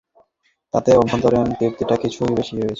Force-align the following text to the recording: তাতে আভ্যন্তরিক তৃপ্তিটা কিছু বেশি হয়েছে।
তাতে 0.73 0.89
আভ্যন্তরিক 0.93 1.45
তৃপ্তিটা 1.59 1.95
কিছু 2.03 2.21
বেশি 2.37 2.53
হয়েছে। 2.53 2.69